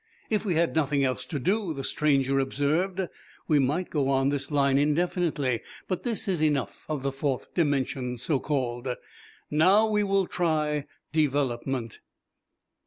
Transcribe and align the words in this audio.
"If 0.31 0.43
we 0.45 0.55
had 0.55 0.73
nothing 0.75 1.03
else 1.03 1.27
to 1.27 1.37
do," 1.37 1.75
the 1.75 1.83
stranger 1.83 2.39
observed, 2.39 3.07
"we 3.47 3.59
might 3.59 3.91
go 3.91 4.09
on 4.09 4.23
in 4.23 4.29
this 4.29 4.49
line 4.49 4.79
indefinitely; 4.79 5.61
but 5.87 6.01
this 6.01 6.27
is 6.27 6.41
enough 6.41 6.87
of 6.89 7.03
the 7.03 7.11
'fourth 7.11 7.53
dimension,' 7.53 8.17
so 8.17 8.39
called. 8.39 8.87
Now 9.51 9.87
we 9.87 10.01
will 10.03 10.25
try 10.25 10.87
development." 11.11 11.99